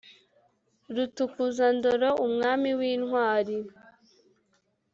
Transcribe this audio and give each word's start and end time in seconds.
Rutukuzandoro, 0.95 2.09
umwami 2.25 2.69
w’intwari 2.79 3.55